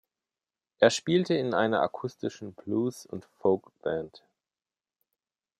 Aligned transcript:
Er 0.79 0.89
spielte 0.89 1.35
in 1.35 1.53
einer 1.53 1.81
akustischen 1.81 2.53
Blues- 2.55 3.05
und 3.05 3.23
Folkband. 3.23 4.23